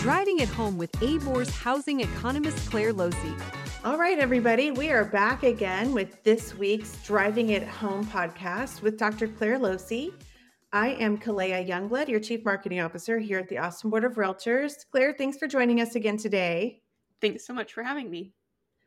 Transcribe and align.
Driving 0.00 0.38
It 0.38 0.48
Home 0.48 0.78
with 0.78 0.92
ABoR's 1.02 1.50
housing 1.50 2.00
economist 2.00 2.70
Claire 2.70 2.94
Losey. 2.94 3.38
All 3.84 3.98
right, 3.98 4.18
everybody, 4.18 4.70
we 4.70 4.90
are 4.90 5.04
back 5.04 5.42
again 5.42 5.92
with 5.92 6.22
this 6.22 6.54
week's 6.54 6.96
Driving 7.04 7.50
It 7.50 7.68
Home 7.68 8.06
podcast 8.06 8.80
with 8.80 8.96
Dr. 8.96 9.28
Claire 9.28 9.58
Losey. 9.58 10.14
I 10.72 10.92
am 10.92 11.18
Kalea 11.18 11.68
Youngblood, 11.68 12.08
your 12.08 12.18
Chief 12.18 12.42
Marketing 12.46 12.80
Officer 12.80 13.18
here 13.18 13.38
at 13.38 13.50
the 13.50 13.58
Austin 13.58 13.90
Board 13.90 14.04
of 14.04 14.14
Realtors. 14.14 14.72
Claire, 14.90 15.12
thanks 15.12 15.36
for 15.36 15.46
joining 15.46 15.82
us 15.82 15.94
again 15.96 16.16
today. 16.16 16.80
Thanks 17.20 17.46
so 17.46 17.52
much 17.52 17.74
for 17.74 17.82
having 17.82 18.10
me. 18.10 18.32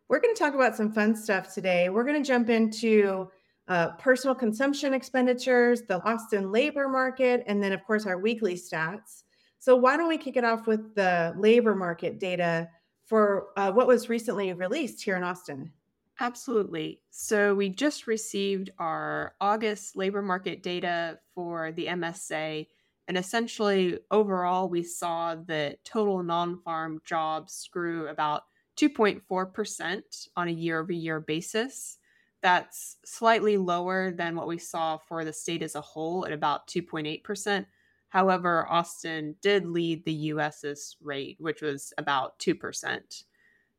We're 0.10 0.20
going 0.20 0.34
to 0.34 0.40
talk 0.40 0.56
about 0.56 0.76
some 0.76 0.92
fun 0.92 1.16
stuff 1.16 1.54
today. 1.54 1.90
We're 1.90 2.06
going 2.06 2.24
to 2.24 2.28
jump 2.28 2.50
into 2.50 3.30
uh, 3.68 3.90
personal 4.00 4.34
consumption 4.34 4.96
expenditures, 4.96 5.84
the 5.84 6.02
Austin 6.02 6.52
labor 6.52 6.90
market, 6.90 7.44
and 7.46 7.62
then, 7.62 7.72
of 7.72 7.84
course, 7.84 8.08
our 8.08 8.18
weekly 8.18 8.56
stats. 8.56 9.22
So, 9.64 9.78
why 9.78 9.96
don't 9.96 10.10
we 10.10 10.18
kick 10.18 10.36
it 10.36 10.44
off 10.44 10.68
with 10.68 10.94
the 10.94 11.34
labor 11.38 11.74
market 11.74 12.20
data 12.20 12.68
for 13.06 13.48
uh, 13.56 13.72
what 13.72 13.88
was 13.88 14.10
recently 14.10 14.52
released 14.52 15.02
here 15.02 15.16
in 15.16 15.24
Austin? 15.24 15.72
Absolutely. 16.20 17.00
So, 17.12 17.56
we 17.56 17.70
just 17.70 18.06
received 18.06 18.72
our 18.78 19.36
August 19.40 19.96
labor 19.96 20.22
market 20.22 20.64
data 20.64 21.18
for 21.34 21.72
the 21.72 21.86
MSA. 21.86 22.68
And 23.08 23.18
essentially, 23.18 24.00
overall, 24.12 24.68
we 24.68 24.84
saw 24.84 25.36
that 25.48 25.86
total 25.86 26.22
non 26.24 26.60
farm 26.64 27.00
jobs 27.06 27.70
grew 27.72 28.10
about 28.10 28.42
2.4% 28.76 30.28
on 30.36 30.50
a 30.50 30.52
year 30.52 30.82
over 30.82 30.92
year 30.92 31.22
basis. 31.22 32.00
That's 32.42 32.98
slightly 33.06 33.56
lower 33.56 34.12
than 34.12 34.36
what 34.36 34.48
we 34.48 34.58
saw 34.58 34.98
for 34.98 35.24
the 35.24 35.32
state 35.32 35.64
as 35.64 35.76
a 35.76 35.82
whole 35.82 36.26
at 36.26 36.34
about 36.34 36.68
2.8%. 36.68 37.66
However, 38.14 38.68
Austin 38.70 39.36
did 39.42 39.66
lead 39.66 40.06
the 40.06 40.14
US's 40.14 40.98
rate, 41.02 41.38
which 41.40 41.64
was 41.64 41.92
about 41.98 42.38
2%. 42.38 43.24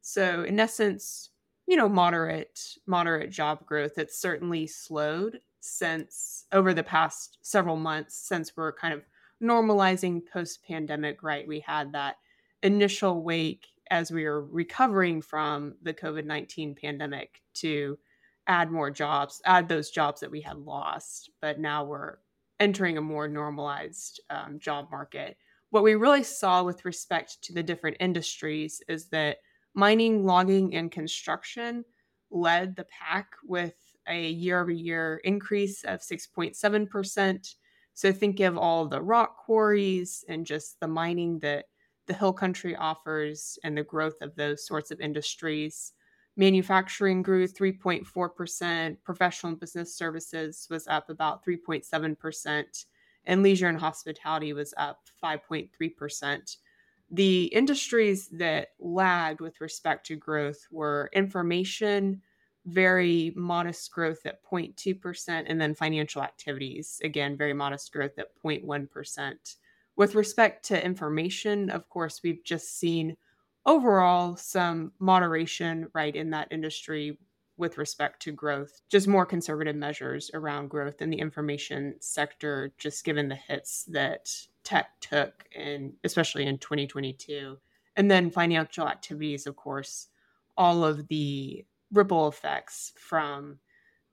So, 0.01 0.43
in 0.43 0.59
essence, 0.59 1.31
you 1.69 1.77
know, 1.77 1.89
moderate 1.89 2.61
moderate 2.85 3.31
job 3.31 3.65
growth. 3.65 3.97
It's 3.97 4.19
certainly 4.19 4.67
slowed 4.67 5.39
since 5.61 6.47
over 6.51 6.75
the 6.75 6.83
past 6.83 7.39
several 7.43 7.77
months 7.77 8.17
since 8.17 8.57
we're 8.57 8.73
kind 8.73 8.93
of 8.93 9.03
normalizing 9.41 10.21
post 10.27 10.65
pandemic, 10.67 11.23
right? 11.23 11.47
We 11.47 11.61
had 11.61 11.93
that 11.93 12.17
initial 12.65 13.23
wake 13.23 13.69
as 13.93 14.11
we 14.11 14.25
were 14.25 14.45
recovering 14.45 15.23
from 15.23 15.77
the 15.81 15.95
COVID 15.95 16.25
19 16.25 16.75
pandemic 16.75 17.41
to 17.55 18.01
add 18.49 18.73
more 18.73 18.91
jobs, 18.91 19.41
add 19.45 19.69
those 19.69 19.91
jobs 19.91 20.21
that 20.23 20.31
we 20.33 20.41
had 20.41 20.59
lost. 20.59 21.31
But 21.41 21.61
now 21.61 21.85
we're 21.85 22.17
entering 22.61 22.99
a 22.99 23.03
more 23.03 23.29
normalized 23.29 24.21
um, 24.31 24.59
job 24.59 24.89
market. 24.91 25.37
What 25.71 25.83
we 25.83 25.95
really 25.95 26.23
saw 26.23 26.63
with 26.63 26.85
respect 26.85 27.39
to 27.43 27.53
the 27.53 27.63
different 27.63 27.97
industries 28.01 28.81
is 28.89 29.09
that 29.09 29.39
mining, 29.75 30.25
logging, 30.25 30.75
and 30.75 30.91
construction 30.91 31.85
led 32.31 32.77
the 32.77 32.87
pack 32.87 33.29
with 33.45 33.75
a 34.09 34.29
year 34.31 34.61
over 34.61 34.71
year 34.71 35.21
increase 35.25 35.85
of 35.85 36.01
6.7%. 36.01 37.55
So 37.95 38.13
think 38.13 38.41
of 38.41 38.59
all 38.59 38.87
the 38.87 39.03
rock 39.03 39.37
quarries 39.45 40.25
and 40.29 40.47
just 40.47 40.79
the 40.81 40.89
mining 40.89 41.39
that 41.41 41.67
the 42.07 42.15
hill 42.15 42.33
country 42.33 42.77
offers 42.77 43.59
and 43.65 43.77
the 43.77 43.85
growth 43.85 44.21
of 44.21 44.35
those 44.35 44.67
sorts 44.67 44.91
of 44.91 45.01
industries. 45.01 45.93
Manufacturing 46.37 47.23
grew 47.23 47.47
3.4%, 47.47 48.97
professional 49.05 49.51
and 49.53 49.61
business 49.61 49.95
services 49.95 50.67
was 50.69 50.87
up 50.89 51.09
about 51.09 51.45
3.7%, 51.45 52.85
and 53.27 53.43
leisure 53.43 53.69
and 53.69 53.79
hospitality 53.79 54.53
was 54.53 54.75
up 54.77 55.01
5.3%. 55.23 56.57
The 57.11 57.45
industries 57.45 58.29
that 58.31 58.69
lagged 58.81 59.41
with 59.41 59.61
respect 59.61 60.07
to 60.07 60.17
growth 60.17 60.67
were 60.73 61.09
information, 61.13 62.21
very 62.67 63.33
modest 63.37 63.93
growth 63.93 64.27
at 64.27 64.43
0.2%, 64.45 65.45
and 65.47 65.61
then 65.61 65.75
financial 65.75 66.23
activities, 66.23 67.01
again, 67.05 67.37
very 67.37 67.53
modest 67.53 67.93
growth 67.93 68.19
at 68.19 68.31
0.1%. 68.43 69.57
With 69.97 70.17
respect 70.17 70.65
to 70.67 70.85
information, 70.85 71.71
of 71.71 71.89
course, 71.89 72.23
we've 72.25 72.43
just 72.43 72.77
seen 72.79 73.17
overall 73.67 74.37
some 74.37 74.93
moderation 74.99 75.89
right 75.95 76.15
in 76.17 76.31
that 76.31 76.49
industry 76.51 77.19
with 77.57 77.79
respect 77.79 78.21
to 78.21 78.33
growth 78.33 78.81
just 78.91 79.07
more 79.09 79.25
conservative 79.25 79.77
measures 79.77 80.31
around 80.35 80.69
growth 80.69 81.01
in 81.01 81.11
the 81.11 81.19
information 81.19 81.95
sector 82.01 82.73
just 82.79 83.05
given 83.05 83.29
the 83.29 83.35
hits 83.35 83.85
that 83.85 84.31
tech 84.65 84.89
took 85.01 85.45
and 85.57 85.93
especially 86.05 86.47
in 86.47 86.59
2022 86.59 87.57
and 87.97 88.11
then 88.11 88.31
financial 88.31 88.89
activities 88.89 89.47
of 89.47 89.57
course 89.57 90.09
all 90.57 90.85
of 90.85 91.07
the 91.09 91.65
ripple 91.93 92.29
effects 92.29 92.93
from 92.99 93.59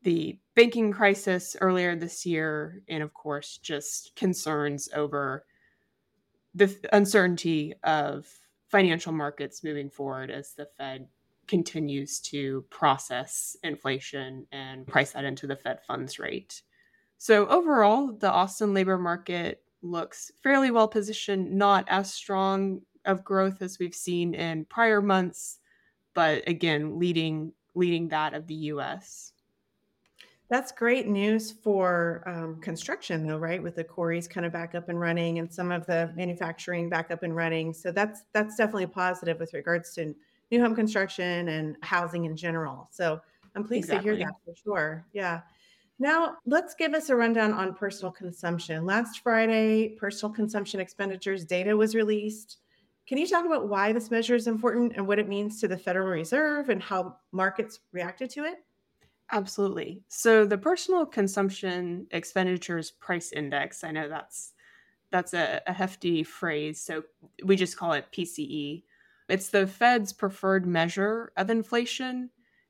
the 0.03 0.39
banking 0.55 0.91
crisis 0.91 1.55
earlier 1.61 1.95
this 1.95 2.25
year 2.25 2.81
and 2.87 3.03
of 3.03 3.13
course 3.13 3.59
just 3.61 4.15
concerns 4.15 4.89
over 4.95 5.45
the 6.53 6.75
uncertainty 6.91 7.73
of 7.83 8.27
financial 8.71 9.11
markets 9.11 9.63
moving 9.63 9.89
forward 9.89 10.31
as 10.31 10.53
the 10.53 10.67
Fed 10.77 11.07
continues 11.47 12.19
to 12.21 12.63
process 12.69 13.57
inflation 13.63 14.47
and 14.51 14.87
price 14.87 15.11
that 15.11 15.25
into 15.25 15.47
the 15.47 15.55
Fed 15.55 15.83
funds 15.85 16.17
rate. 16.17 16.61
So, 17.17 17.45
overall, 17.47 18.13
the 18.13 18.31
Austin 18.31 18.73
labor 18.73 18.97
market 18.97 19.61
looks 19.81 20.31
fairly 20.41 20.71
well 20.71 20.87
positioned, 20.87 21.51
not 21.51 21.85
as 21.87 22.13
strong 22.13 22.81
of 23.05 23.23
growth 23.23 23.61
as 23.61 23.79
we've 23.79 23.95
seen 23.95 24.33
in 24.33 24.65
prior 24.65 25.01
months, 25.01 25.59
but 26.13 26.47
again, 26.47 26.97
leading 26.97 27.53
leading 27.75 28.09
that 28.09 28.33
of 28.33 28.47
the 28.47 28.55
US. 28.55 29.33
That's 30.51 30.73
great 30.73 31.07
news 31.07 31.49
for 31.49 32.23
um, 32.25 32.59
construction, 32.59 33.25
though, 33.25 33.37
right? 33.37 33.63
With 33.63 33.77
the 33.77 33.85
quarries 33.85 34.27
kind 34.27 34.45
of 34.45 34.51
back 34.51 34.75
up 34.75 34.89
and 34.89 34.99
running, 34.99 35.39
and 35.39 35.51
some 35.51 35.71
of 35.71 35.85
the 35.85 36.11
manufacturing 36.13 36.89
back 36.89 37.09
up 37.09 37.23
and 37.23 37.33
running. 37.33 37.73
So 37.73 37.89
that's 37.89 38.23
that's 38.33 38.57
definitely 38.57 38.87
positive 38.87 39.39
with 39.39 39.53
regards 39.53 39.93
to 39.93 40.13
new 40.51 40.61
home 40.61 40.75
construction 40.75 41.47
and 41.47 41.77
housing 41.83 42.25
in 42.25 42.35
general. 42.35 42.89
So 42.91 43.21
I'm 43.55 43.63
pleased 43.63 43.85
exactly. 43.85 44.11
to 44.11 44.17
hear 44.17 44.25
that 44.25 44.33
for 44.43 44.53
sure. 44.61 45.05
Yeah. 45.13 45.39
Now 45.99 46.35
let's 46.45 46.75
give 46.75 46.93
us 46.95 47.09
a 47.09 47.15
rundown 47.15 47.53
on 47.53 47.73
personal 47.73 48.11
consumption. 48.11 48.85
Last 48.85 49.21
Friday, 49.23 49.95
personal 49.97 50.33
consumption 50.33 50.81
expenditures 50.81 51.45
data 51.45 51.77
was 51.77 51.95
released. 51.95 52.57
Can 53.07 53.17
you 53.17 53.25
talk 53.25 53.45
about 53.45 53.69
why 53.69 53.93
this 53.93 54.11
measure 54.11 54.35
is 54.35 54.47
important 54.47 54.93
and 54.97 55.07
what 55.07 55.17
it 55.17 55.29
means 55.29 55.61
to 55.61 55.69
the 55.69 55.77
Federal 55.77 56.09
Reserve 56.09 56.67
and 56.67 56.83
how 56.83 57.15
markets 57.31 57.79
reacted 57.93 58.29
to 58.31 58.43
it? 58.43 58.65
Absolutely. 59.31 60.01
So 60.09 60.45
the 60.45 60.57
personal 60.57 61.05
consumption 61.05 62.07
expenditures 62.11 62.91
price 62.91 63.31
index, 63.31 63.83
I 63.83 63.91
know 63.91 64.09
that's 64.09 64.53
that's 65.09 65.33
a, 65.33 65.61
a, 65.67 65.73
hefty 65.73 66.23
phrase, 66.23 66.79
so 66.79 67.03
we 67.43 67.57
just 67.57 67.75
call 67.75 67.91
it 67.91 68.05
PCE. 68.13 68.83
It's 69.27 69.49
the 69.49 69.67
Fed's 69.67 70.13
preferred 70.13 70.65
measure 70.65 71.33
of 71.35 71.49
inflation, 71.49 72.29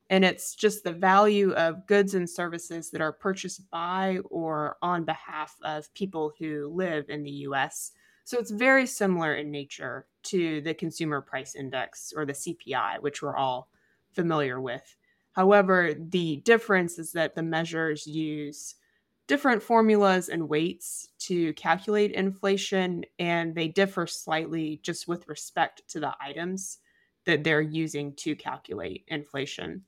and 0.10 0.26
it's 0.26 0.56
just 0.56 0.84
the 0.84 0.92
value 0.92 1.52
of 1.52 1.86
goods 1.86 2.16
and 2.16 2.28
services 2.28 2.90
that 2.92 3.02
are 3.02 3.14
purchased 3.14 3.70
by 3.70 4.20
or 4.26 4.78
on 4.82 5.04
behalf 5.04 5.56
of 5.64 5.94
people 5.94 6.34
who 6.40 6.68
live 6.74 7.10
in 7.10 7.24
the 7.24 7.46
US. 7.48 7.92
So 8.24 8.40
it's 8.40 8.52
very 8.52 8.88
similar 8.88 9.36
in 9.36 9.52
nature 9.52 10.08
to 10.24 10.62
the 10.62 10.74
consumer 10.74 11.22
price 11.22 11.56
index 11.56 12.12
or 12.16 12.26
the 12.26 12.34
CPI, 12.34 13.02
which 13.02 13.22
we're 13.22 13.38
all 13.38 13.70
familiar 14.14 14.60
with. 14.60 14.96
However, 15.34 15.94
the 15.98 16.38
difference 16.38 17.00
is 17.00 17.14
that 17.14 17.36
the 17.36 17.44
measures 17.44 18.06
use 18.06 18.76
different 19.28 19.64
formulas 19.64 20.28
and 20.28 20.50
weights 20.50 21.08
to 21.20 21.54
calculate 21.54 22.12
inflation, 22.12 23.06
and 23.18 23.56
they 23.56 23.70
differ 23.70 24.06
slightly 24.08 24.82
just 24.84 25.08
with 25.08 25.30
respect 25.30 25.84
to 25.88 26.00
the 26.00 26.14
items 26.20 26.80
that 27.26 27.44
they're 27.44 27.62
using 27.62 28.14
to 28.16 28.36
calculate 28.36 29.06
inflation. 29.08 29.84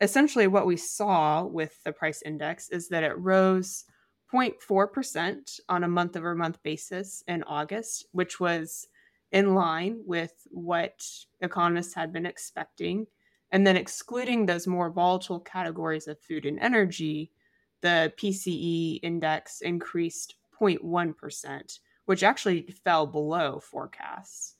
Essentially, 0.00 0.46
what 0.46 0.66
we 0.66 0.76
saw 0.76 1.44
with 1.44 1.82
the 1.84 1.92
price 1.92 2.22
index 2.22 2.70
is 2.70 2.88
that 2.88 3.02
it 3.02 3.18
rose 3.18 3.84
0.4% 4.32 5.60
on 5.68 5.84
a 5.84 5.88
month 5.88 6.16
over 6.16 6.34
month 6.34 6.62
basis 6.62 7.22
in 7.26 7.42
August, 7.42 8.06
which 8.12 8.38
was 8.38 8.86
in 9.32 9.54
line 9.54 10.00
with 10.06 10.32
what 10.50 11.04
economists 11.40 11.94
had 11.94 12.12
been 12.12 12.26
expecting 12.26 13.06
and 13.50 13.66
then 13.66 13.76
excluding 13.76 14.46
those 14.46 14.66
more 14.66 14.90
volatile 14.90 15.40
categories 15.40 16.08
of 16.08 16.20
food 16.20 16.44
and 16.44 16.58
energy, 16.60 17.32
the 17.80 18.12
PCE 18.16 19.00
index 19.02 19.60
increased 19.60 20.34
0.1%, 20.60 21.78
which 22.06 22.22
actually 22.22 22.62
fell 22.84 23.06
below 23.06 23.60
forecasts. 23.60 24.54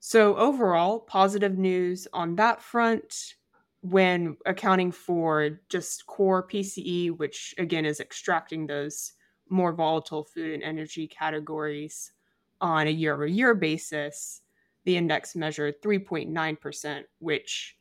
So, 0.00 0.36
overall, 0.36 1.00
positive 1.00 1.56
news 1.56 2.06
on 2.12 2.36
that 2.36 2.60
front 2.60 3.34
when 3.80 4.36
accounting 4.44 4.92
for 4.92 5.60
just 5.68 6.06
core 6.06 6.46
PCE, 6.46 7.16
which 7.16 7.54
again 7.58 7.84
is 7.84 8.00
extracting 8.00 8.66
those 8.66 9.12
more 9.48 9.72
volatile 9.72 10.24
food 10.24 10.52
and 10.52 10.62
energy 10.62 11.06
categories 11.06 12.12
on 12.60 12.86
a 12.86 12.90
year 12.90 13.14
over 13.14 13.26
year 13.26 13.54
basis 13.54 14.42
the 14.84 14.96
index 14.96 15.34
measured 15.34 15.80
3.9%, 15.82 17.04
which 17.18 17.76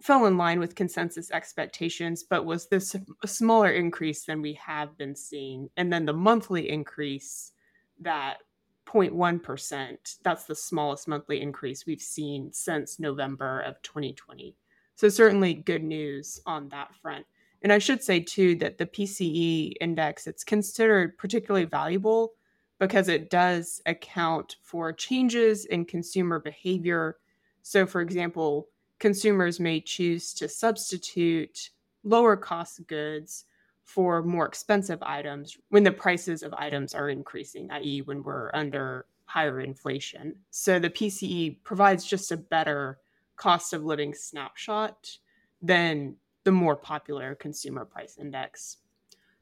fell 0.00 0.26
in 0.26 0.36
line 0.36 0.60
with 0.60 0.74
consensus 0.74 1.30
expectations, 1.30 2.22
but 2.22 2.44
was 2.44 2.68
this 2.68 2.94
a 3.22 3.28
smaller 3.28 3.70
increase 3.70 4.24
than 4.24 4.40
we 4.40 4.54
have 4.54 4.96
been 4.96 5.14
seeing. 5.14 5.68
And 5.76 5.92
then 5.92 6.04
the 6.04 6.12
monthly 6.12 6.68
increase, 6.68 7.52
that 8.00 8.38
0.1%, 8.86 10.16
that's 10.22 10.44
the 10.44 10.54
smallest 10.54 11.08
monthly 11.08 11.40
increase 11.40 11.84
we've 11.84 12.00
seen 12.00 12.52
since 12.52 12.98
November 12.98 13.60
of 13.60 13.80
2020. 13.82 14.56
So, 14.94 15.08
certainly 15.08 15.54
good 15.54 15.82
news 15.82 16.40
on 16.46 16.68
that 16.70 16.94
front. 16.94 17.26
And 17.62 17.72
I 17.72 17.78
should 17.78 18.02
say, 18.02 18.20
too, 18.20 18.54
that 18.56 18.78
the 18.78 18.86
PCE 18.86 19.74
index, 19.80 20.26
it's 20.26 20.44
considered 20.44 21.18
particularly 21.18 21.66
valuable 21.66 22.34
because 22.78 23.08
it 23.08 23.30
does 23.30 23.82
account 23.86 24.56
for 24.62 24.92
changes 24.92 25.64
in 25.66 25.84
consumer 25.84 26.38
behavior. 26.38 27.16
So, 27.62 27.84
for 27.84 28.00
example, 28.00 28.68
consumers 28.98 29.60
may 29.60 29.80
choose 29.80 30.34
to 30.34 30.48
substitute 30.48 31.70
lower 32.04 32.36
cost 32.36 32.86
goods 32.86 33.44
for 33.84 34.22
more 34.22 34.46
expensive 34.46 35.02
items 35.02 35.56
when 35.70 35.82
the 35.82 35.92
prices 35.92 36.42
of 36.42 36.52
items 36.54 36.94
are 36.94 37.08
increasing, 37.08 37.70
i.e., 37.70 38.02
when 38.02 38.22
we're 38.22 38.50
under 38.52 39.06
higher 39.24 39.60
inflation. 39.60 40.34
So 40.50 40.78
the 40.78 40.90
PCE 40.90 41.56
provides 41.64 42.04
just 42.04 42.32
a 42.32 42.36
better 42.36 42.98
cost 43.36 43.72
of 43.72 43.84
living 43.84 44.14
snapshot 44.14 45.18
than 45.62 46.16
the 46.44 46.52
more 46.52 46.76
popular 46.76 47.34
consumer 47.34 47.84
price 47.84 48.16
index. 48.18 48.78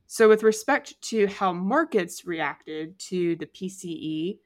So, 0.07 0.29
with 0.29 0.45
respect 0.45 1.01
to 1.03 1.27
how 1.27 1.53
markets 1.53 2.25
reacted 2.25 2.99
to 3.01 3.35
the 3.37 3.47
PCE, 3.47 4.39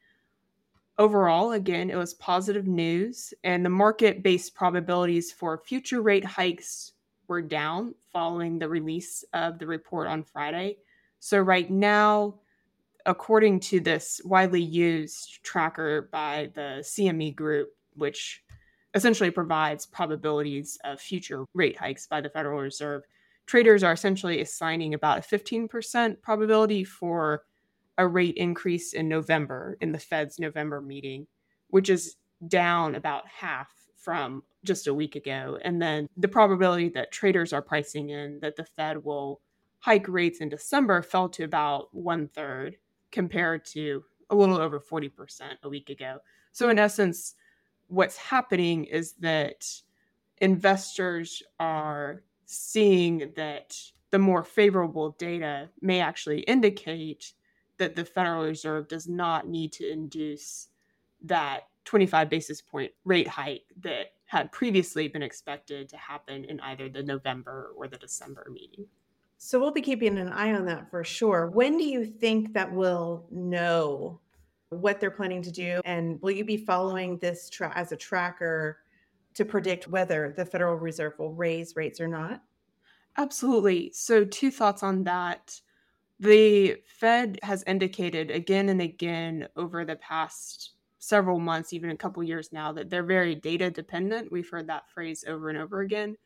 Overall, 1.00 1.52
again, 1.52 1.88
it 1.88 1.96
was 1.96 2.12
positive 2.12 2.66
news, 2.66 3.32
and 3.42 3.64
the 3.64 3.70
market 3.70 4.22
based 4.22 4.54
probabilities 4.54 5.32
for 5.32 5.56
future 5.56 6.02
rate 6.02 6.26
hikes 6.26 6.92
were 7.26 7.40
down 7.40 7.94
following 8.12 8.58
the 8.58 8.68
release 8.68 9.24
of 9.32 9.58
the 9.58 9.66
report 9.66 10.08
on 10.08 10.22
Friday. 10.22 10.76
So, 11.18 11.38
right 11.38 11.70
now, 11.70 12.40
according 13.06 13.60
to 13.60 13.80
this 13.80 14.20
widely 14.26 14.60
used 14.60 15.42
tracker 15.42 16.10
by 16.12 16.50
the 16.52 16.82
CME 16.82 17.34
group, 17.34 17.70
which 17.94 18.44
essentially 18.92 19.30
provides 19.30 19.86
probabilities 19.86 20.76
of 20.84 21.00
future 21.00 21.46
rate 21.54 21.78
hikes 21.78 22.06
by 22.06 22.20
the 22.20 22.28
Federal 22.28 22.60
Reserve, 22.60 23.04
traders 23.46 23.82
are 23.82 23.94
essentially 23.94 24.42
assigning 24.42 24.92
about 24.92 25.16
a 25.16 25.22
15% 25.22 26.20
probability 26.20 26.84
for 26.84 27.44
a 28.00 28.08
rate 28.08 28.36
increase 28.38 28.94
in 28.94 29.08
November 29.08 29.76
in 29.82 29.92
the 29.92 29.98
Fed's 29.98 30.38
November 30.38 30.80
meeting, 30.80 31.26
which 31.68 31.90
is 31.90 32.16
down 32.48 32.94
about 32.94 33.28
half 33.28 33.70
from 33.94 34.42
just 34.64 34.86
a 34.86 34.94
week 34.94 35.16
ago. 35.16 35.58
And 35.62 35.82
then 35.82 36.08
the 36.16 36.26
probability 36.26 36.88
that 36.90 37.12
traders 37.12 37.52
are 37.52 37.60
pricing 37.60 38.08
in 38.08 38.40
that 38.40 38.56
the 38.56 38.64
Fed 38.64 39.04
will 39.04 39.42
hike 39.80 40.08
rates 40.08 40.40
in 40.40 40.48
December 40.48 41.02
fell 41.02 41.28
to 41.28 41.44
about 41.44 41.94
one 41.94 42.26
third 42.28 42.78
compared 43.12 43.66
to 43.66 44.02
a 44.30 44.34
little 44.34 44.56
over 44.56 44.80
40% 44.80 45.10
a 45.62 45.68
week 45.68 45.90
ago. 45.90 46.20
So, 46.52 46.70
in 46.70 46.78
essence, 46.78 47.34
what's 47.88 48.16
happening 48.16 48.84
is 48.84 49.12
that 49.20 49.66
investors 50.38 51.42
are 51.58 52.22
seeing 52.46 53.30
that 53.36 53.76
the 54.10 54.18
more 54.18 54.42
favorable 54.42 55.10
data 55.18 55.68
may 55.82 56.00
actually 56.00 56.40
indicate 56.40 57.34
that 57.80 57.96
the 57.96 58.04
Federal 58.04 58.44
Reserve 58.44 58.86
does 58.88 59.08
not 59.08 59.48
need 59.48 59.72
to 59.72 59.90
induce 59.90 60.68
that 61.22 61.62
25 61.86 62.30
basis 62.30 62.62
point 62.62 62.92
rate 63.04 63.26
hike 63.26 63.64
that 63.80 64.12
had 64.26 64.52
previously 64.52 65.08
been 65.08 65.22
expected 65.22 65.88
to 65.88 65.96
happen 65.96 66.44
in 66.44 66.60
either 66.60 66.88
the 66.88 67.02
November 67.02 67.72
or 67.76 67.88
the 67.88 67.96
December 67.96 68.46
meeting. 68.52 68.86
So 69.38 69.58
we'll 69.58 69.72
be 69.72 69.80
keeping 69.80 70.18
an 70.18 70.28
eye 70.28 70.52
on 70.52 70.66
that 70.66 70.90
for 70.90 71.02
sure. 71.02 71.50
When 71.50 71.78
do 71.78 71.84
you 71.84 72.04
think 72.04 72.52
that 72.52 72.72
we'll 72.72 73.26
know 73.30 74.20
what 74.68 75.00
they're 75.00 75.10
planning 75.10 75.42
to 75.42 75.50
do? 75.50 75.80
And 75.84 76.20
will 76.20 76.30
you 76.30 76.44
be 76.44 76.58
following 76.58 77.18
this 77.18 77.48
tra- 77.48 77.72
as 77.74 77.90
a 77.90 77.96
tracker 77.96 78.78
to 79.34 79.44
predict 79.44 79.88
whether 79.88 80.34
the 80.36 80.44
Federal 80.44 80.76
Reserve 80.76 81.14
will 81.18 81.32
raise 81.32 81.74
rates 81.74 82.00
or 82.00 82.06
not? 82.06 82.42
Absolutely. 83.16 83.90
So, 83.92 84.24
two 84.24 84.50
thoughts 84.50 84.82
on 84.82 85.04
that. 85.04 85.60
The 86.20 86.76
Fed 86.86 87.38
has 87.42 87.64
indicated 87.66 88.30
again 88.30 88.68
and 88.68 88.82
again 88.82 89.48
over 89.56 89.86
the 89.86 89.96
past 89.96 90.72
several 90.98 91.40
months, 91.40 91.72
even 91.72 91.90
a 91.90 91.96
couple 91.96 92.22
years 92.22 92.52
now, 92.52 92.72
that 92.72 92.90
they're 92.90 93.02
very 93.02 93.34
data 93.34 93.70
dependent. 93.70 94.30
We've 94.30 94.48
heard 94.48 94.66
that 94.66 94.90
phrase 94.90 95.24
over 95.26 95.48
and 95.48 95.56
over 95.56 95.80
again. 95.80 96.18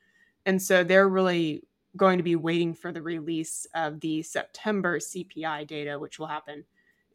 And 0.46 0.60
so 0.60 0.82
they're 0.82 1.08
really 1.08 1.62
going 1.96 2.18
to 2.18 2.24
be 2.24 2.34
waiting 2.34 2.74
for 2.74 2.90
the 2.90 3.02
release 3.02 3.68
of 3.76 4.00
the 4.00 4.20
September 4.22 4.98
CPI 4.98 5.68
data, 5.68 5.96
which 5.96 6.18
will 6.18 6.26
happen 6.26 6.64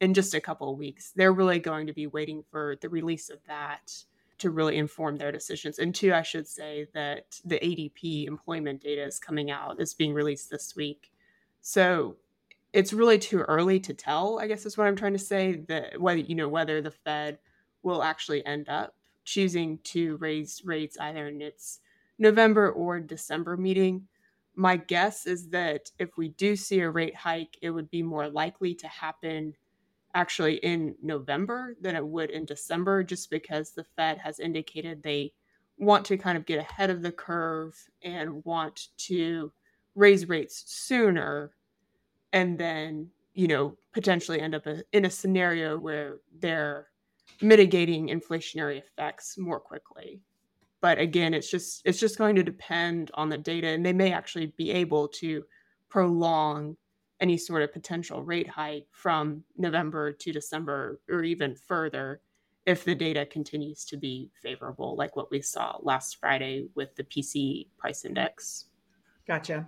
in 0.00 0.14
just 0.14 0.32
a 0.32 0.40
couple 0.40 0.72
of 0.72 0.78
weeks. 0.78 1.12
They're 1.14 1.34
really 1.34 1.58
going 1.58 1.86
to 1.86 1.92
be 1.92 2.06
waiting 2.06 2.42
for 2.50 2.76
the 2.80 2.88
release 2.88 3.28
of 3.28 3.40
that 3.46 3.92
to 4.38 4.48
really 4.48 4.78
inform 4.78 5.16
their 5.16 5.30
decisions. 5.30 5.78
And 5.78 5.94
two, 5.94 6.14
I 6.14 6.22
should 6.22 6.48
say 6.48 6.86
that 6.94 7.38
the 7.44 7.56
ADP 7.56 8.26
employment 8.26 8.80
data 8.80 9.04
is 9.04 9.18
coming 9.18 9.50
out, 9.50 9.82
is 9.82 9.92
being 9.92 10.14
released 10.14 10.50
this 10.50 10.74
week. 10.74 11.12
So 11.60 12.16
it's 12.72 12.92
really 12.92 13.18
too 13.18 13.40
early 13.40 13.80
to 13.80 13.94
tell, 13.94 14.38
I 14.38 14.46
guess 14.46 14.64
is 14.64 14.78
what 14.78 14.86
I'm 14.86 14.96
trying 14.96 15.12
to 15.12 15.18
say, 15.18 15.64
that 15.68 16.00
whether 16.00 16.20
you 16.20 16.34
know 16.34 16.48
whether 16.48 16.80
the 16.80 16.90
Fed 16.90 17.38
will 17.82 18.02
actually 18.02 18.44
end 18.46 18.68
up 18.68 18.94
choosing 19.24 19.78
to 19.84 20.16
raise 20.18 20.62
rates 20.64 20.96
either 21.00 21.26
in 21.28 21.40
its 21.40 21.80
November 22.18 22.70
or 22.70 23.00
December 23.00 23.56
meeting. 23.56 24.06
My 24.54 24.76
guess 24.76 25.26
is 25.26 25.48
that 25.48 25.90
if 25.98 26.16
we 26.16 26.28
do 26.28 26.54
see 26.54 26.80
a 26.80 26.90
rate 26.90 27.16
hike, 27.16 27.56
it 27.62 27.70
would 27.70 27.90
be 27.90 28.02
more 28.02 28.28
likely 28.28 28.74
to 28.74 28.88
happen 28.88 29.54
actually 30.14 30.56
in 30.56 30.94
November 31.02 31.76
than 31.80 31.96
it 31.96 32.06
would 32.06 32.30
in 32.30 32.44
December, 32.44 33.02
just 33.02 33.30
because 33.30 33.70
the 33.70 33.84
Fed 33.96 34.18
has 34.18 34.40
indicated 34.40 35.02
they 35.02 35.32
want 35.78 36.04
to 36.04 36.18
kind 36.18 36.36
of 36.36 36.46
get 36.46 36.58
ahead 36.58 36.90
of 36.90 37.00
the 37.00 37.12
curve 37.12 37.74
and 38.02 38.44
want 38.44 38.88
to 38.98 39.50
raise 39.94 40.28
rates 40.28 40.64
sooner 40.66 41.52
and 42.32 42.58
then 42.58 43.08
you 43.34 43.46
know 43.46 43.76
potentially 43.92 44.40
end 44.40 44.54
up 44.54 44.66
in 44.92 45.04
a 45.04 45.10
scenario 45.10 45.78
where 45.78 46.18
they're 46.38 46.88
mitigating 47.40 48.08
inflationary 48.08 48.78
effects 48.78 49.36
more 49.38 49.60
quickly 49.60 50.20
but 50.80 50.98
again 50.98 51.34
it's 51.34 51.50
just 51.50 51.82
it's 51.84 52.00
just 52.00 52.18
going 52.18 52.34
to 52.36 52.42
depend 52.42 53.10
on 53.14 53.28
the 53.28 53.38
data 53.38 53.68
and 53.68 53.84
they 53.84 53.92
may 53.92 54.12
actually 54.12 54.52
be 54.56 54.70
able 54.70 55.08
to 55.08 55.42
prolong 55.88 56.76
any 57.20 57.36
sort 57.36 57.62
of 57.62 57.72
potential 57.72 58.22
rate 58.22 58.48
hike 58.48 58.86
from 58.92 59.44
November 59.56 60.12
to 60.12 60.32
December 60.32 61.00
or 61.08 61.22
even 61.22 61.54
further 61.54 62.20
if 62.66 62.84
the 62.84 62.94
data 62.94 63.26
continues 63.26 63.84
to 63.84 63.96
be 63.96 64.30
favorable 64.42 64.96
like 64.96 65.16
what 65.16 65.30
we 65.30 65.42
saw 65.42 65.76
last 65.82 66.16
Friday 66.16 66.66
with 66.74 66.94
the 66.96 67.04
PC 67.04 67.66
price 67.78 68.04
index. 68.04 68.66
Gotcha. 69.26 69.66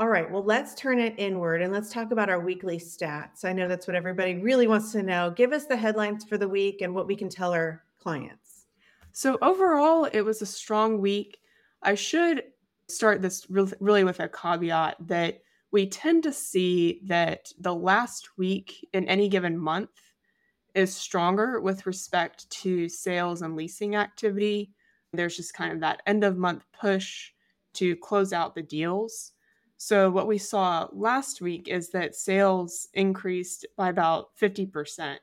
All 0.00 0.08
right, 0.08 0.30
well, 0.30 0.42
let's 0.42 0.74
turn 0.74 0.98
it 0.98 1.14
inward 1.18 1.60
and 1.60 1.74
let's 1.74 1.92
talk 1.92 2.10
about 2.10 2.30
our 2.30 2.40
weekly 2.40 2.78
stats. 2.78 3.44
I 3.44 3.52
know 3.52 3.68
that's 3.68 3.86
what 3.86 3.94
everybody 3.94 4.38
really 4.38 4.66
wants 4.66 4.92
to 4.92 5.02
know. 5.02 5.30
Give 5.30 5.52
us 5.52 5.66
the 5.66 5.76
headlines 5.76 6.24
for 6.24 6.38
the 6.38 6.48
week 6.48 6.80
and 6.80 6.94
what 6.94 7.06
we 7.06 7.14
can 7.14 7.28
tell 7.28 7.52
our 7.52 7.84
clients. 7.98 8.64
So, 9.12 9.36
overall, 9.42 10.06
it 10.06 10.22
was 10.22 10.40
a 10.40 10.46
strong 10.46 11.02
week. 11.02 11.40
I 11.82 11.94
should 11.96 12.44
start 12.88 13.20
this 13.20 13.46
really 13.50 14.04
with 14.04 14.20
a 14.20 14.28
caveat 14.30 14.96
that 15.06 15.42
we 15.70 15.86
tend 15.86 16.22
to 16.22 16.32
see 16.32 17.02
that 17.04 17.52
the 17.58 17.74
last 17.74 18.38
week 18.38 18.88
in 18.94 19.06
any 19.06 19.28
given 19.28 19.58
month 19.58 19.90
is 20.74 20.96
stronger 20.96 21.60
with 21.60 21.84
respect 21.84 22.48
to 22.48 22.88
sales 22.88 23.42
and 23.42 23.54
leasing 23.54 23.96
activity. 23.96 24.70
There's 25.12 25.36
just 25.36 25.52
kind 25.52 25.74
of 25.74 25.80
that 25.80 26.00
end 26.06 26.24
of 26.24 26.38
month 26.38 26.64
push 26.72 27.32
to 27.74 27.96
close 27.96 28.32
out 28.32 28.54
the 28.54 28.62
deals. 28.62 29.32
So, 29.82 30.10
what 30.10 30.26
we 30.26 30.36
saw 30.36 30.88
last 30.92 31.40
week 31.40 31.66
is 31.66 31.88
that 31.92 32.14
sales 32.14 32.88
increased 32.92 33.64
by 33.78 33.88
about 33.88 34.36
50%, 34.38 35.16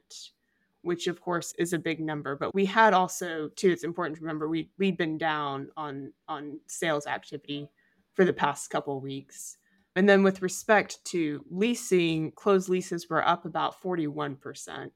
which 0.82 1.06
of 1.06 1.22
course 1.22 1.54
is 1.60 1.74
a 1.74 1.78
big 1.78 2.00
number. 2.00 2.36
But 2.36 2.56
we 2.56 2.66
had 2.66 2.96
also, 2.96 3.50
too, 3.50 3.70
it's 3.70 3.84
important 3.84 4.18
to 4.18 4.24
remember 4.24 4.50
we, 4.50 4.72
we'd 4.80 4.98
been 4.98 5.20
down 5.20 5.70
on, 5.78 6.12
on 6.28 6.60
sales 6.66 7.06
activity 7.06 7.70
for 8.16 8.26
the 8.26 8.34
past 8.34 8.72
couple 8.72 9.00
weeks. 9.00 9.58
And 9.96 10.10
then 10.10 10.24
with 10.24 10.42
respect 10.42 11.06
to 11.06 11.46
leasing, 11.52 12.32
closed 12.32 12.68
leases 12.68 13.08
were 13.12 13.28
up 13.28 13.46
about 13.46 13.80
41%. 13.80 14.90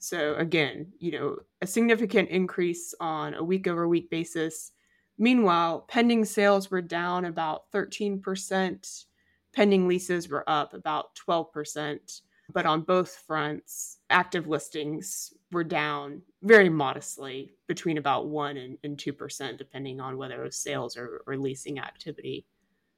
So, 0.00 0.34
again, 0.34 0.88
you 0.98 1.12
know, 1.12 1.36
a 1.62 1.66
significant 1.68 2.28
increase 2.30 2.92
on 2.98 3.34
a 3.34 3.44
week 3.44 3.68
over 3.68 3.86
week 3.86 4.10
basis 4.10 4.72
Meanwhile, 5.20 5.82
pending 5.86 6.24
sales 6.24 6.70
were 6.70 6.80
down 6.80 7.26
about 7.26 7.70
13%, 7.72 9.04
pending 9.52 9.86
leases 9.86 10.30
were 10.30 10.48
up 10.48 10.72
about 10.72 11.14
12%. 11.14 12.22
But 12.52 12.64
on 12.64 12.80
both 12.80 13.22
fronts, 13.26 13.98
active 14.08 14.48
listings 14.48 15.34
were 15.52 15.62
down 15.62 16.22
very 16.42 16.70
modestly 16.70 17.52
between 17.66 17.98
about 17.98 18.28
1 18.28 18.56
and, 18.56 18.78
and 18.82 18.96
2%, 18.96 19.58
depending 19.58 20.00
on 20.00 20.16
whether 20.16 20.40
it 20.40 20.46
was 20.46 20.56
sales 20.56 20.96
or, 20.96 21.22
or 21.26 21.36
leasing 21.36 21.78
activity. 21.78 22.46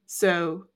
So, 0.06 0.66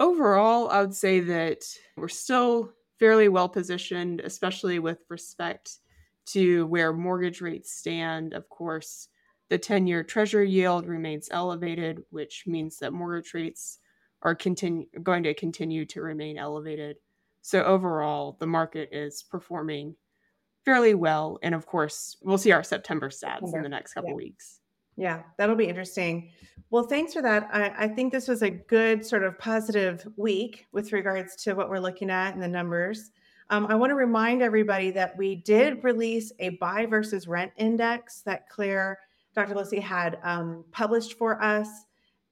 overall, 0.00 0.68
I 0.70 0.80
would 0.80 0.94
say 0.94 1.20
that 1.20 1.64
we're 1.96 2.08
still 2.08 2.72
fairly 2.98 3.28
well 3.28 3.48
positioned, 3.48 4.20
especially 4.22 4.80
with 4.80 4.98
respect 5.08 5.78
to 6.26 6.66
where 6.66 6.92
mortgage 6.92 7.40
rates 7.40 7.72
stand. 7.72 8.34
Of 8.34 8.48
course, 8.48 9.08
the 9.48 9.58
10 9.58 9.86
year 9.86 10.02
treasury 10.02 10.50
yield 10.50 10.86
remains 10.86 11.28
elevated, 11.30 12.02
which 12.10 12.44
means 12.46 12.78
that 12.78 12.92
mortgage 12.92 13.34
rates 13.34 13.78
are 14.22 14.34
continue, 14.34 14.86
going 15.02 15.22
to 15.22 15.34
continue 15.34 15.84
to 15.86 16.02
remain 16.02 16.38
elevated. 16.38 16.96
So, 17.42 17.62
overall, 17.62 18.36
the 18.40 18.46
market 18.46 18.88
is 18.90 19.22
performing 19.22 19.94
fairly 20.64 20.94
well. 20.94 21.38
And 21.42 21.54
of 21.54 21.64
course, 21.64 22.16
we'll 22.22 22.38
see 22.38 22.50
our 22.50 22.64
September 22.64 23.08
stats 23.08 23.40
September. 23.40 23.58
in 23.58 23.62
the 23.62 23.68
next 23.68 23.94
couple 23.94 24.10
yeah. 24.10 24.16
weeks. 24.16 24.60
Yeah, 24.96 25.22
that'll 25.38 25.56
be 25.56 25.68
interesting. 25.68 26.30
Well, 26.70 26.84
thanks 26.84 27.12
for 27.12 27.22
that. 27.22 27.48
I, 27.52 27.84
I, 27.84 27.88
think 27.88 28.12
this 28.12 28.26
was 28.26 28.42
a 28.42 28.50
good 28.50 29.04
sort 29.04 29.22
of 29.22 29.38
positive 29.38 30.06
week 30.16 30.66
with 30.72 30.92
regards 30.92 31.36
to 31.44 31.54
what 31.54 31.68
we're 31.68 31.78
looking 31.78 32.10
at 32.10 32.34
and 32.34 32.42
the 32.42 32.48
numbers. 32.48 33.10
Um, 33.50 33.66
I 33.66 33.76
want 33.76 33.90
to 33.90 33.94
remind 33.94 34.42
everybody 34.42 34.90
that 34.92 35.16
we 35.16 35.36
did 35.36 35.84
release 35.84 36.32
a 36.40 36.50
buy 36.50 36.86
versus 36.86 37.28
rent 37.28 37.52
index 37.56 38.22
that 38.22 38.48
Claire, 38.48 38.98
Dr. 39.36 39.54
Losey, 39.54 39.80
had 39.80 40.18
um, 40.24 40.64
published 40.72 41.18
for 41.18 41.40
us. 41.40 41.68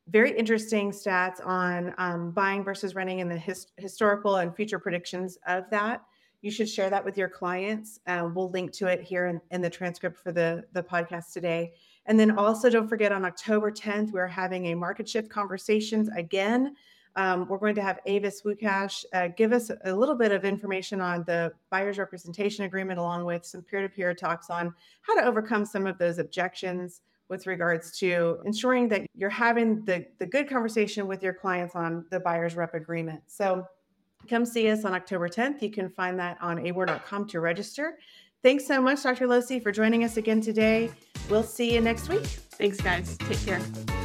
Very 0.09 0.37
interesting 0.37 0.91
stats 0.91 1.45
on 1.47 1.95
um, 1.99 2.33
buying 2.33 2.65
versus 2.65 2.95
renting 2.95 3.21
and 3.21 3.31
the 3.31 3.39
his, 3.39 3.69
historical 3.77 4.37
and 4.37 4.55
future 4.55 4.79
predictions 4.79 5.39
of 5.47 5.71
that 5.71 6.03
you 6.45 6.51
should 6.51 6.69
share 6.69 6.91
that 6.91 7.03
with 7.03 7.17
your 7.17 7.31
clients. 7.31 8.01
Uh, 8.07 8.29
we'll 8.35 8.51
link 8.51 8.71
to 8.71 8.87
it 8.87 9.01
here 9.01 9.29
in, 9.29 9.41
in 9.51 9.63
the 9.63 9.71
transcript 9.71 10.19
for 10.19 10.31
the, 10.31 10.63
the 10.75 10.83
podcast 10.83 11.33
today. 11.33 11.73
And 12.05 12.21
then 12.21 12.37
also 12.37 12.69
don't 12.69 12.87
forget 12.87 13.13
on 13.13 13.25
October 13.25 13.73
10th, 13.73 14.13
we're 14.13 14.27
having 14.27 14.67
a 14.67 14.75
market 14.75 15.09
shift 15.09 15.31
conversations 15.31 16.11
again. 16.15 16.77
Um, 17.16 17.47
we're 17.49 17.59
going 17.59 17.75
to 17.76 17.83
have 17.83 18.00
Avis 18.06 18.42
Wukasch 18.42 19.04
uh, 19.12 19.28
give 19.37 19.52
us 19.52 19.71
a 19.85 19.94
little 19.94 20.16
bit 20.16 20.33
of 20.33 20.44
information 20.44 21.00
on 21.00 21.25
the 21.26 21.52
buyer's 21.71 21.99
representation 21.99 22.64
agreement, 22.64 22.99
along 22.99 23.25
with 23.25 23.44
some 23.44 23.62
peer 23.62 23.83
to 23.83 23.88
peer 23.88 24.14
talks 24.14 24.50
on 24.50 24.75
how 25.02 25.14
to 25.14 25.25
overcome 25.25 25.64
some 25.64 25.87
of 25.87 25.97
those 25.99 26.18
objections 26.18 27.02
with 27.28 27.47
regards 27.47 27.97
to 27.99 28.38
ensuring 28.44 28.88
that 28.88 29.06
you're 29.14 29.30
having 29.30 29.85
the, 29.85 30.04
the 30.18 30.26
good 30.26 30.49
conversation 30.49 31.06
with 31.06 31.23
your 31.23 31.33
clients 31.33 31.75
on 31.75 32.04
the 32.11 32.21
buyer's 32.21 32.54
rep 32.54 32.75
agreement. 32.75 33.23
So 33.26 33.64
Come 34.28 34.47
see 34.47 34.71
us 34.71 34.85
on 34.85 34.94
October 34.94 35.28
10th. 35.28 35.62
You 35.62 35.71
can 35.71 35.88
find 35.90 36.18
that 36.18 36.38
on 36.40 36.59
abor.com 36.59 37.28
to 37.28 37.40
register. 37.40 37.99
Thanks 38.42 38.66
so 38.66 38.80
much, 38.80 39.02
Dr. 39.02 39.26
Losey, 39.26 39.62
for 39.62 39.73
joining 39.73 40.04
us 40.04 40.16
again 40.16 40.40
today. 40.40 40.90
We'll 41.30 41.42
see 41.42 41.75
you 41.75 41.80
next 41.80 42.09
week. 42.09 42.26
Thanks, 42.26 42.80
guys. 42.80 43.16
Take 43.18 43.44
care. 43.44 44.04